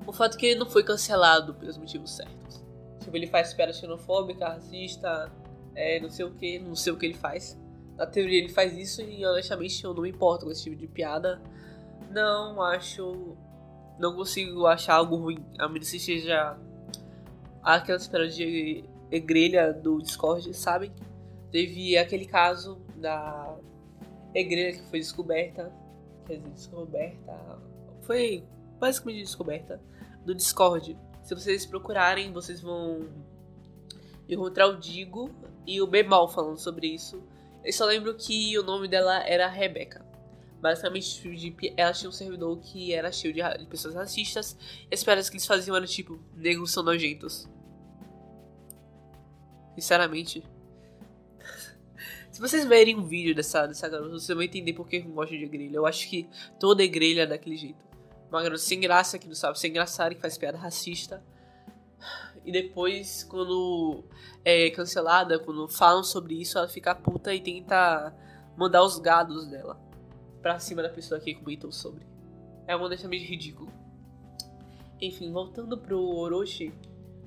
O 0.06 0.12
fato 0.12 0.36
é 0.36 0.40
que 0.40 0.46
ele 0.46 0.60
não 0.60 0.66
foi 0.66 0.82
cancelado 0.82 1.54
pelos 1.54 1.76
motivos 1.76 2.16
certos. 2.16 2.64
Tipo, 3.00 3.16
ele 3.16 3.26
faz 3.26 3.52
piada 3.54 3.72
xenofóbica, 3.72 4.48
racista, 4.48 5.30
é, 5.74 6.00
não 6.00 6.10
sei 6.10 6.24
o 6.24 6.30
que, 6.32 6.58
não 6.58 6.74
sei 6.74 6.92
o 6.92 6.96
que 6.96 7.06
ele 7.06 7.14
faz. 7.14 7.58
Na 7.96 8.06
teoria 8.06 8.38
ele 8.38 8.48
faz 8.48 8.76
isso 8.76 9.02
e 9.02 9.26
honestamente 9.26 9.82
eu 9.82 9.92
não 9.92 10.02
me 10.02 10.10
importo 10.10 10.46
com 10.46 10.52
esse 10.52 10.64
tipo 10.64 10.76
de 10.76 10.86
piada. 10.86 11.42
Não 12.10 12.62
acho. 12.62 13.36
Não 13.98 14.14
consigo 14.14 14.66
achar 14.66 14.94
algo 14.94 15.16
ruim. 15.16 15.44
A 15.58 15.68
menos 15.68 15.90
que 15.90 15.98
seja 15.98 16.56
aquela 17.62 17.98
espera 17.98 18.28
de 18.28 18.84
grelha 19.24 19.72
do 19.72 20.00
Discord, 20.00 20.54
sabem? 20.54 20.92
Teve 21.50 21.98
aquele 21.98 22.26
caso 22.26 22.78
da 22.96 23.56
grelha 24.32 24.72
que 24.72 24.82
foi 24.88 25.00
descoberta. 25.00 25.72
Quer 26.26 26.36
dizer, 26.36 26.50
descoberta. 26.50 27.58
Foi 28.02 28.44
basicamente 28.78 29.22
descoberta 29.22 29.80
do 30.24 30.34
Discord. 30.34 30.96
Se 31.24 31.34
vocês 31.34 31.66
procurarem, 31.66 32.32
vocês 32.32 32.60
vão 32.60 33.08
encontrar 34.28 34.66
o 34.66 34.78
Digo 34.78 35.30
e 35.68 35.82
o 35.82 35.86
Bebal 35.86 36.26
falando 36.26 36.56
sobre 36.58 36.86
isso. 36.86 37.22
Eu 37.62 37.72
só 37.74 37.84
lembro 37.84 38.14
que 38.14 38.58
o 38.58 38.62
nome 38.62 38.88
dela 38.88 39.22
era 39.28 39.46
Rebecca. 39.46 40.02
Basicamente, 40.62 41.54
ela 41.76 41.92
tinha 41.92 42.08
um 42.08 42.12
servidor 42.12 42.58
que 42.58 42.94
era 42.94 43.12
cheio 43.12 43.34
de, 43.34 43.42
pessoas 43.66 43.94
racistas. 43.94 44.56
E 44.90 44.94
as 44.94 45.04
piadas 45.04 45.28
que 45.28 45.36
eles 45.36 45.46
faziam 45.46 45.76
eram 45.76 45.86
tipo, 45.86 46.18
negros 46.34 46.72
são 46.72 46.82
nojentos. 46.82 47.46
Sinceramente. 49.74 50.42
Se 52.32 52.40
vocês 52.40 52.64
verem 52.64 52.96
um 52.96 53.04
vídeo 53.04 53.34
dessa, 53.34 53.66
dessa 53.66 53.90
garota, 53.90 54.12
vocês 54.12 54.34
vão 54.34 54.42
entender 54.42 54.72
por 54.72 54.88
que 54.88 54.96
eu 54.96 55.04
gosto 55.04 55.36
de 55.36 55.46
grelha. 55.46 55.76
Eu 55.76 55.84
acho 55.84 56.08
que 56.08 56.26
toda 56.58 56.84
grelha 56.86 57.22
é 57.22 57.26
daquele 57.26 57.56
jeito. 57.56 57.84
Uma 58.30 58.42
garota 58.42 58.62
sem 58.62 58.80
graça, 58.80 59.18
que 59.18 59.28
não 59.28 59.34
sabe 59.34 59.58
ser 59.58 59.68
engraçada, 59.68 60.14
que 60.14 60.20
faz 60.20 60.38
piada 60.38 60.56
racista. 60.56 61.22
E 62.48 62.50
depois, 62.50 63.24
quando 63.24 64.02
é 64.42 64.70
cancelada, 64.70 65.38
quando 65.38 65.68
falam 65.68 66.02
sobre 66.02 66.40
isso, 66.40 66.56
ela 66.56 66.66
fica 66.66 66.94
puta 66.94 67.34
e 67.34 67.42
tenta 67.42 68.16
mandar 68.56 68.82
os 68.82 68.98
gados 68.98 69.46
dela 69.46 69.78
pra 70.40 70.58
cima 70.58 70.80
da 70.80 70.88
pessoa 70.88 71.20
que 71.20 71.34
comentou 71.34 71.70
sobre. 71.70 72.06
É 72.66 72.74
honestamente 72.74 73.26
ridículo. 73.26 73.70
Enfim, 74.98 75.30
voltando 75.30 75.76
pro 75.76 76.00
Orochi, 76.00 76.72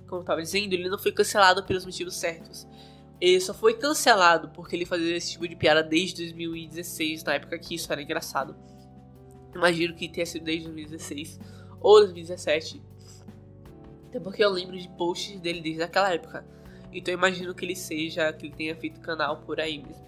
como 0.07 0.21
eu 0.21 0.25
tava 0.25 0.41
dizendo, 0.41 0.73
ele 0.73 0.89
não 0.89 0.97
foi 0.97 1.11
cancelado 1.11 1.63
pelos 1.65 1.85
motivos 1.85 2.15
certos. 2.15 2.67
Ele 3.21 3.39
só 3.39 3.53
foi 3.53 3.75
cancelado 3.75 4.49
porque 4.49 4.75
ele 4.75 4.87
fazia 4.87 5.15
esse 5.15 5.33
tipo 5.33 5.47
de 5.47 5.55
piada 5.55 5.83
desde 5.83 6.23
2016, 6.23 7.23
na 7.25 7.35
época 7.35 7.59
que 7.59 7.75
isso 7.75 7.93
era 7.93 8.01
engraçado. 8.01 8.55
Imagino 9.53 9.93
que 9.93 10.09
tenha 10.09 10.25
sido 10.25 10.45
desde 10.45 10.65
2016 10.65 11.39
ou 11.79 11.99
2017. 11.99 12.81
Até 14.11 14.19
porque 14.19 14.43
eu 14.43 14.49
lembro 14.49 14.77
de 14.77 14.89
posts 14.89 15.39
dele 15.39 15.61
desde 15.61 15.81
aquela 15.81 16.13
época. 16.13 16.45
Então 16.91 17.13
eu 17.13 17.17
imagino 17.17 17.55
que 17.55 17.63
ele 17.63 17.77
seja, 17.77 18.31
que 18.33 18.47
ele 18.47 18.53
tenha 18.53 18.75
feito 18.75 18.99
canal 18.99 19.37
por 19.37 19.57
aí 19.57 19.77
mesmo. 19.81 20.05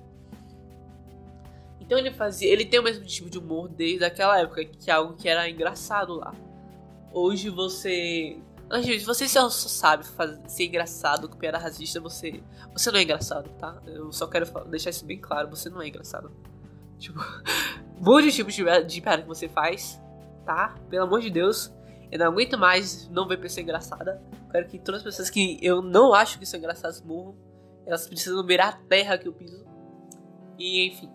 Então 1.79 1.97
ele 1.97 2.11
fazia. 2.11 2.51
Ele 2.51 2.65
tem 2.65 2.81
o 2.81 2.83
mesmo 2.83 3.05
tipo 3.05 3.29
de 3.29 3.37
humor 3.37 3.69
desde 3.69 4.03
aquela 4.03 4.37
época, 4.41 4.65
que 4.65 4.91
é 4.91 4.93
algo 4.93 5.13
que 5.13 5.29
era 5.29 5.49
engraçado 5.49 6.15
lá. 6.15 6.35
Hoje 7.13 7.49
você. 7.49 8.37
Antes, 8.69 9.05
você 9.05 9.25
só, 9.29 9.49
sabe 9.49 10.05
fazer, 10.05 10.41
ser 10.49 10.65
engraçado 10.65 11.29
com 11.29 11.37
piada 11.37 11.57
racista, 11.57 12.01
você. 12.01 12.43
Você 12.73 12.91
não 12.91 12.99
é 12.99 13.03
engraçado, 13.03 13.49
tá? 13.57 13.81
Eu 13.85 14.11
só 14.11 14.27
quero 14.27 14.45
deixar 14.65 14.89
isso 14.89 15.05
bem 15.05 15.17
claro, 15.17 15.49
você 15.49 15.69
não 15.69 15.81
é 15.81 15.87
engraçado. 15.87 16.29
Tipo, 16.99 17.19
de 18.21 18.31
tipos 18.33 18.53
de, 18.53 18.83
de 18.83 19.01
piada 19.01 19.21
que 19.21 19.27
você 19.29 19.47
faz, 19.47 20.01
tá? 20.45 20.75
Pelo 20.89 21.03
amor 21.05 21.21
de 21.21 21.29
Deus. 21.29 21.71
Eu 22.13 22.19
não 22.19 22.27
aguento 22.27 22.59
mais 22.59 23.09
não 23.09 23.27
ver 23.27 23.37
pessoa 23.37 23.63
engraçada. 23.63 24.21
Quero 24.51 24.67
que 24.67 24.77
todas 24.77 24.99
as 24.99 25.03
pessoas 25.03 25.31
que 25.31 25.57
eu 25.63 25.81
não 25.81 26.13
acho 26.13 26.37
que 26.37 26.45
são 26.45 26.59
engraçadas 26.59 27.01
morram. 27.01 27.35
Elas 27.87 28.07
precisam 28.07 28.45
ver 28.45 28.61
a 28.61 28.71
terra 28.71 29.17
que 29.17 29.27
eu 29.27 29.33
piso. 29.33 29.65
E 30.59 30.85
enfim. 30.85 31.11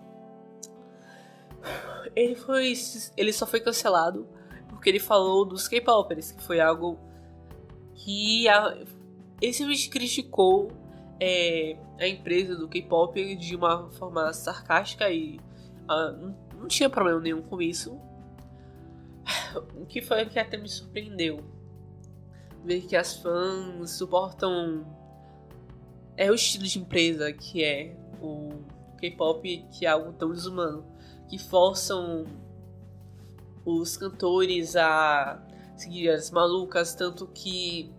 Ele 2.17 2.35
foi. 2.35 2.73
Ele 3.17 3.33
só 3.33 3.47
foi 3.47 3.61
cancelado 3.61 4.27
porque 4.71 4.89
ele 4.89 4.99
falou 4.99 5.45
dos 5.45 5.69
K-Popers, 5.69 6.33
que 6.33 6.43
foi 6.43 6.59
algo 6.59 6.99
que 7.95 8.49
a, 8.49 8.77
ele 9.41 9.53
simplesmente 9.53 9.91
criticou 9.91 10.73
é, 11.21 11.77
a 12.01 12.09
empresa 12.09 12.57
do 12.57 12.67
K-pop 12.67 13.37
de 13.37 13.55
uma 13.55 13.89
forma 13.93 14.33
sarcástica 14.33 15.09
e 15.09 15.39
uh, 15.89 16.11
não, 16.21 16.37
não 16.63 16.67
tinha 16.67 16.91
problema 16.91 17.21
nenhum 17.21 17.41
com 17.41 17.63
isso 17.63 18.08
o 19.77 19.87
que 19.87 20.01
foi 20.01 20.27
que 20.27 20.39
até 20.39 20.57
me 20.57 20.69
surpreendeu. 20.69 21.45
Ver 22.65 22.83
que 22.83 22.97
as 22.97 23.17
fãs 23.17 23.91
suportam 23.93 24.85
é 26.17 26.31
o 26.31 26.35
estilo 26.35 26.65
de 26.65 26.79
empresa 26.79 27.33
que 27.33 27.63
é 27.63 27.97
o 28.21 28.65
K-pop, 28.99 29.67
que 29.73 29.87
é 29.87 29.89
algo 29.89 30.13
tão 30.13 30.33
desumano, 30.33 30.85
que 31.29 31.39
forçam 31.39 32.27
os 33.65 33.97
cantores 33.97 34.75
a 34.77 35.43
seguir 35.77 36.11
as 36.11 36.31
malucas, 36.31 36.95
tanto 36.95 37.27
que 37.29 37.93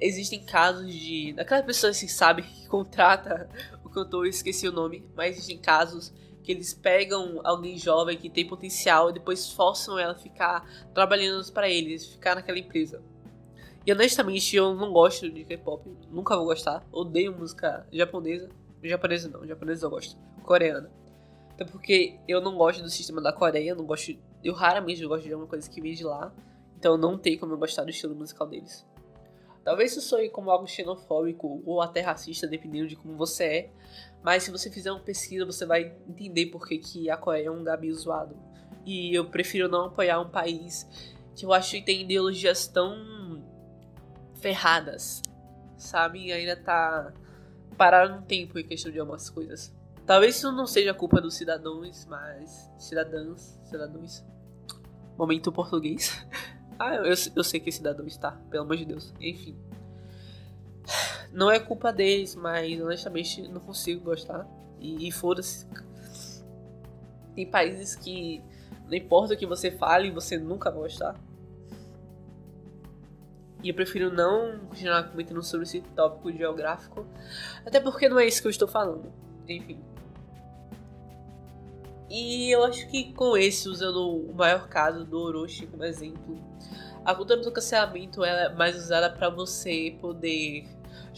existem 0.00 0.44
casos 0.44 0.92
de 0.92 1.32
daquela 1.34 1.62
pessoa 1.62 1.92
que 1.92 2.08
sabe 2.08 2.42
que 2.42 2.66
contrata 2.68 3.48
o 3.84 3.88
cantor, 3.88 4.26
esqueci 4.26 4.66
o 4.66 4.72
nome, 4.72 5.06
mas 5.14 5.36
existem 5.36 5.58
casos 5.58 6.12
que 6.42 6.52
eles 6.52 6.72
pegam 6.74 7.40
alguém 7.44 7.76
jovem 7.78 8.16
que 8.16 8.30
tem 8.30 8.46
potencial 8.46 9.10
e 9.10 9.12
depois 9.12 9.50
forçam 9.52 9.98
ela 9.98 10.12
a 10.12 10.18
ficar 10.18 10.66
trabalhando 10.94 11.50
para 11.52 11.68
eles, 11.68 12.06
ficar 12.06 12.34
naquela 12.34 12.58
empresa. 12.58 13.02
E 13.86 13.92
honestamente 13.92 14.54
eu 14.56 14.74
não 14.74 14.92
gosto 14.92 15.30
de 15.30 15.44
K-pop, 15.44 15.88
nunca 16.10 16.36
vou 16.36 16.46
gostar. 16.46 16.86
Odeio 16.92 17.36
música 17.36 17.86
japonesa. 17.92 18.48
Japonesa 18.82 19.28
não, 19.28 19.46
japonesa 19.46 19.86
eu 19.86 19.90
gosto. 19.90 20.18
Coreana. 20.42 20.90
Até 21.52 21.64
porque 21.64 22.18
eu 22.26 22.40
não 22.40 22.56
gosto 22.56 22.82
do 22.82 22.90
sistema 22.90 23.20
da 23.20 23.32
Coreia, 23.32 23.74
não 23.74 23.84
gosto. 23.84 24.16
Eu 24.42 24.54
raramente 24.54 25.04
gosto 25.06 25.24
de 25.24 25.32
alguma 25.32 25.48
coisa 25.48 25.68
que 25.68 25.80
vem 25.80 25.94
de 25.94 26.04
lá. 26.04 26.32
Então 26.78 26.96
não 26.96 27.18
tem 27.18 27.38
como 27.38 27.52
eu 27.52 27.58
gostar 27.58 27.84
do 27.84 27.90
estilo 27.90 28.14
musical 28.14 28.46
deles. 28.46 28.86
Talvez 29.62 29.92
isso 29.92 30.00
soe 30.00 30.30
como 30.30 30.50
algo 30.50 30.66
xenofóbico 30.66 31.62
ou 31.66 31.82
até 31.82 32.00
racista, 32.00 32.46
dependendo 32.46 32.88
de 32.88 32.96
como 32.96 33.16
você 33.16 33.44
é. 33.44 33.70
Mas 34.22 34.42
se 34.42 34.50
você 34.50 34.70
fizer 34.70 34.92
uma 34.92 35.00
pesquisa, 35.00 35.46
você 35.46 35.64
vai 35.64 35.94
entender 36.08 36.46
por 36.46 36.66
que, 36.66 36.78
que 36.78 37.10
a 37.10 37.16
Coreia 37.16 37.48
é 37.48 37.50
um 37.50 37.62
meio 37.78 37.94
zoado. 37.94 38.36
E 38.84 39.14
eu 39.14 39.26
prefiro 39.26 39.68
não 39.68 39.86
apoiar 39.86 40.20
um 40.20 40.28
país 40.28 40.86
que 41.34 41.46
eu 41.46 41.52
acho 41.52 41.70
que 41.72 41.82
tem 41.82 42.02
ideologias 42.02 42.66
tão 42.66 43.42
ferradas, 44.40 45.22
sabe? 45.76 46.26
E 46.26 46.32
ainda 46.32 46.56
tá 46.56 47.12
parado 47.76 48.16
no 48.16 48.22
tempo 48.22 48.58
em 48.58 48.66
questão 48.66 48.92
de 48.92 48.98
algumas 48.98 49.30
coisas. 49.30 49.74
Talvez 50.04 50.36
isso 50.36 50.50
não 50.52 50.66
seja 50.66 50.92
culpa 50.92 51.20
dos 51.20 51.34
cidadãos, 51.34 52.04
mas. 52.06 52.70
Cidadãs, 52.78 53.58
cidadãos. 53.64 54.24
Momento 55.16 55.52
português. 55.52 56.26
Ah, 56.82 56.94
eu, 56.94 57.14
eu 57.36 57.44
sei 57.44 57.60
que 57.60 57.70
cidadão 57.70 58.06
está, 58.06 58.30
pelo 58.48 58.62
amor 58.62 58.74
de 58.74 58.86
Deus. 58.86 59.12
Enfim. 59.20 59.54
Não 61.32 61.50
é 61.50 61.60
culpa 61.60 61.92
deles, 61.92 62.34
mas 62.34 62.80
honestamente 62.80 63.42
não 63.48 63.60
consigo 63.60 64.04
gostar. 64.04 64.46
E, 64.78 65.08
e 65.08 65.12
foda-se. 65.12 65.66
Tem 67.34 67.46
países 67.46 67.94
que 67.94 68.42
não 68.88 68.96
importa 68.96 69.34
o 69.34 69.36
que 69.36 69.46
você 69.46 69.70
fale, 69.70 70.10
você 70.10 70.36
nunca 70.38 70.70
vai 70.70 70.80
gostar. 70.80 71.14
E 73.62 73.68
eu 73.68 73.74
prefiro 73.74 74.10
não 74.12 74.58
continuar 74.68 75.04
comentando 75.04 75.42
sobre 75.42 75.64
esse 75.64 75.80
tópico 75.94 76.32
geográfico. 76.32 77.06
Até 77.64 77.78
porque 77.78 78.08
não 78.08 78.18
é 78.18 78.26
isso 78.26 78.40
que 78.40 78.48
eu 78.48 78.50
estou 78.50 78.66
falando. 78.66 79.12
Enfim. 79.46 79.78
E 82.08 82.50
eu 82.50 82.64
acho 82.64 82.88
que 82.88 83.12
com 83.12 83.36
esse, 83.36 83.68
usando 83.68 84.16
o 84.16 84.34
maior 84.34 84.66
caso 84.66 85.04
do 85.04 85.18
Orochi 85.20 85.66
como 85.66 85.84
exemplo, 85.84 86.42
a 87.04 87.14
cultura 87.14 87.40
do 87.40 87.52
cancelamento 87.52 88.24
é 88.24 88.52
mais 88.54 88.76
usada 88.76 89.08
para 89.10 89.28
você 89.30 89.96
poder 90.00 90.66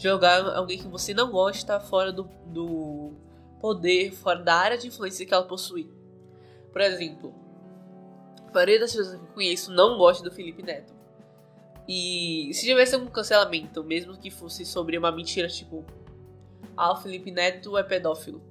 jogar 0.03 0.45
alguém 0.55 0.77
que 0.77 0.87
você 0.87 1.13
não 1.13 1.31
gosta 1.31 1.79
fora 1.79 2.11
do, 2.11 2.23
do 2.47 3.13
poder, 3.61 4.11
fora 4.11 4.39
da 4.39 4.55
área 4.55 4.77
de 4.77 4.87
influência 4.87 5.25
que 5.25 5.33
ela 5.33 5.47
possui. 5.47 5.89
Por 6.71 6.81
exemplo, 6.81 7.33
a 8.49 8.51
maioria 8.51 8.79
das 8.79 8.91
pessoas 8.91 9.15
que 9.15 9.23
eu 9.25 9.33
conheço 9.33 9.71
não 9.71 9.97
gosta 9.97 10.23
do 10.23 10.35
Felipe 10.35 10.61
Neto. 10.61 10.93
E 11.87 12.49
se 12.53 12.65
tivesse 12.65 12.95
um 12.95 13.05
cancelamento, 13.07 13.83
mesmo 13.83 14.17
que 14.17 14.29
fosse 14.29 14.65
sobre 14.65 14.97
uma 14.97 15.11
mentira, 15.11 15.47
tipo, 15.47 15.85
ah, 16.75 16.91
o 16.93 16.95
Felipe 16.97 17.31
Neto 17.31 17.77
é 17.77 17.83
pedófilo. 17.83 18.41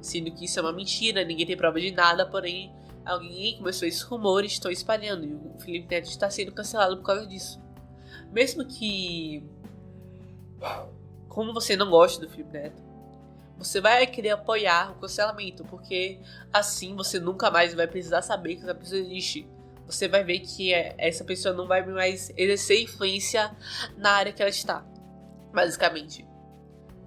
Sendo 0.00 0.30
que 0.30 0.44
isso 0.44 0.58
é 0.58 0.62
uma 0.62 0.72
mentira, 0.72 1.24
ninguém 1.24 1.46
tem 1.46 1.56
prova 1.56 1.80
de 1.80 1.90
nada, 1.90 2.26
porém 2.26 2.74
alguém 3.04 3.58
começou 3.58 3.86
esses 3.86 4.02
rumores, 4.02 4.52
estão 4.52 4.70
espalhando, 4.70 5.26
e 5.26 5.34
o 5.34 5.58
Felipe 5.58 5.94
Neto 5.94 6.08
está 6.08 6.30
sendo 6.30 6.52
cancelado 6.52 6.96
por 6.96 7.04
causa 7.04 7.26
disso. 7.26 7.60
Mesmo 8.32 8.64
que. 8.66 9.44
Como 11.34 11.52
você 11.52 11.74
não 11.74 11.90
gosta 11.90 12.24
do 12.24 12.30
Felipe 12.30 12.52
Neto, 12.52 12.80
você 13.58 13.80
vai 13.80 14.06
querer 14.06 14.30
apoiar 14.30 14.92
o 14.92 15.00
cancelamento, 15.00 15.64
porque 15.64 16.20
assim 16.52 16.94
você 16.94 17.18
nunca 17.18 17.50
mais 17.50 17.74
vai 17.74 17.88
precisar 17.88 18.22
saber 18.22 18.54
que 18.54 18.62
essa 18.62 18.74
pessoa 18.74 19.00
existe 19.00 19.48
você 19.86 20.08
vai 20.08 20.24
ver 20.24 20.38
que 20.38 20.72
é, 20.72 20.94
essa 20.96 21.24
pessoa 21.24 21.54
não 21.54 21.66
vai 21.66 21.84
mais 21.84 22.30
exercer 22.36 22.82
influência 22.82 23.54
na 23.96 24.12
área 24.12 24.32
que 24.32 24.40
ela 24.40 24.48
está, 24.48 24.82
basicamente. 25.52 26.26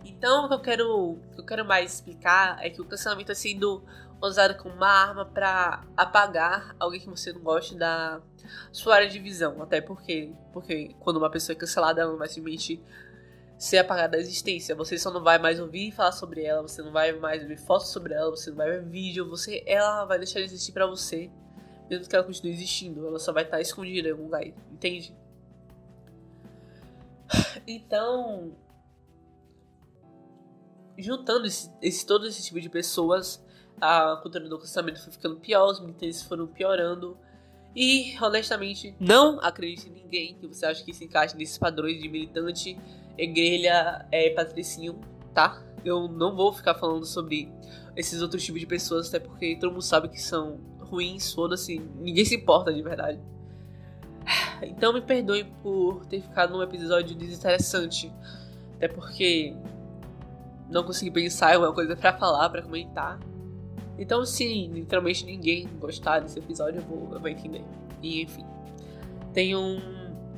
Então, 0.05 0.45
o 0.45 0.47
que 0.47 0.53
eu 0.53 0.61
quero, 0.61 1.19
que 1.33 1.41
eu 1.41 1.45
quero 1.45 1.65
mais 1.65 1.95
explicar 1.95 2.63
é 2.63 2.69
que 2.69 2.81
o 2.81 2.85
cancelamento 2.85 3.31
está 3.31 3.41
sendo 3.41 3.83
usado 4.21 4.55
como 4.55 4.75
uma 4.75 4.87
arma 4.87 5.25
para 5.25 5.83
apagar 5.95 6.75
alguém 6.79 6.99
que 6.99 7.09
você 7.09 7.33
não 7.33 7.41
gosta 7.41 7.75
da 7.75 8.21
sua 8.71 8.95
área 8.95 9.09
de 9.09 9.19
visão. 9.19 9.61
Até 9.61 9.81
porque, 9.81 10.31
porque 10.53 10.95
quando 10.99 11.17
uma 11.17 11.31
pessoa 11.31 11.55
é 11.55 11.59
cancelada, 11.59 12.01
ela 12.01 12.11
não 12.11 12.19
vai 12.19 12.27
simplesmente 12.27 12.81
ser 13.57 13.79
apagada 13.79 14.09
da 14.09 14.19
existência. 14.19 14.75
Você 14.75 14.97
só 14.97 15.11
não 15.11 15.23
vai 15.23 15.37
mais 15.39 15.59
ouvir 15.59 15.91
falar 15.91 16.11
sobre 16.11 16.43
ela, 16.43 16.61
você 16.61 16.81
não 16.81 16.91
vai 16.91 17.13
mais 17.13 17.43
ver 17.43 17.57
fotos 17.57 17.89
sobre 17.89 18.13
ela, 18.13 18.29
você 18.29 18.49
não 18.49 18.57
vai 18.57 18.69
ver 18.69 18.83
vídeo, 18.83 19.27
você, 19.27 19.63
ela 19.65 20.05
vai 20.05 20.17
deixar 20.17 20.39
de 20.39 20.45
existir 20.45 20.71
para 20.71 20.85
você 20.85 21.29
mesmo 21.89 22.07
que 22.07 22.15
ela 22.15 22.25
continue 22.25 22.51
existindo, 22.51 23.07
ela 23.07 23.19
só 23.19 23.31
vai 23.31 23.43
estar 23.43 23.61
escondida 23.61 24.09
em 24.09 24.11
algum 24.11 24.25
lugar, 24.25 24.45
entende? 24.45 25.15
Então, 27.65 28.55
juntando 30.97 31.47
esse, 31.47 31.69
esse, 31.81 32.05
todo 32.05 32.25
esse 32.25 32.43
tipo 32.43 32.59
de 32.59 32.69
pessoas, 32.69 33.43
a 33.79 34.19
cultura 34.21 34.47
do 34.47 34.57
cancelamento 34.57 35.01
foi 35.01 35.11
ficando 35.11 35.37
pior, 35.37 35.71
os 35.71 35.79
militantes 35.79 36.21
foram 36.21 36.47
piorando. 36.47 37.17
E, 37.75 38.15
honestamente, 38.21 38.95
não 38.99 39.39
acredite 39.41 39.89
em 39.89 39.91
ninguém 39.91 40.35
que 40.35 40.47
você 40.47 40.65
acha 40.65 40.83
que 40.83 40.93
se 40.93 41.03
encaixe 41.05 41.35
nesses 41.37 41.57
padrões 41.57 42.01
de 42.01 42.07
militante, 42.07 42.77
grelha, 43.25 44.05
é, 44.11 44.29
patricinho, 44.29 44.99
tá? 45.33 45.61
Eu 45.83 46.07
não 46.07 46.35
vou 46.35 46.53
ficar 46.53 46.75
falando 46.75 47.05
sobre 47.05 47.51
esses 47.95 48.21
outros 48.21 48.43
tipos 48.43 48.59
de 48.59 48.67
pessoas, 48.67 49.07
até 49.07 49.19
porque 49.19 49.55
todo 49.55 49.71
mundo 49.71 49.81
sabe 49.81 50.07
que 50.09 50.21
são 50.21 50.59
ruins, 50.79 51.33
foda-se, 51.33 51.79
ninguém 51.99 52.23
se 52.23 52.35
importa 52.35 52.73
de 52.73 52.81
verdade. 52.81 53.19
Então 54.61 54.91
me 54.91 55.01
perdoe 55.01 55.45
por 55.63 56.05
ter 56.05 56.21
ficado 56.21 56.53
num 56.53 56.61
episódio 56.61 57.15
desinteressante, 57.15 58.11
até 58.75 58.87
porque 58.87 59.55
não 60.69 60.83
consegui 60.83 61.11
pensar 61.11 61.55
em 61.55 61.57
uma 61.57 61.73
coisa 61.73 61.95
para 61.95 62.13
falar, 62.17 62.49
para 62.49 62.61
comentar. 62.61 63.19
Então, 63.97 64.23
se 64.25 64.67
literalmente 64.67 65.25
ninguém 65.25 65.67
gostar 65.79 66.19
desse 66.19 66.37
episódio, 66.37 66.81
eu 66.81 66.83
vou, 66.83 67.13
eu 67.13 67.19
vou 67.19 67.29
entender. 67.29 67.63
E 68.01 68.21
enfim, 68.21 68.45
tenham 69.33 69.63
um, 69.63 69.96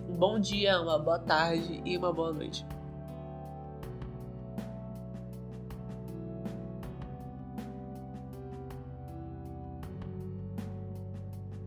um 0.09 0.15
bom 0.15 0.39
dia, 0.39 0.81
uma 0.81 0.97
boa 0.97 1.19
tarde 1.19 1.81
e 1.85 1.95
uma 1.95 2.11
boa 2.11 2.33
noite. 2.33 2.65